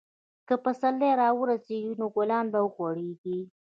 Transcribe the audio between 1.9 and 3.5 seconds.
نو ګلان به وغوړېږي.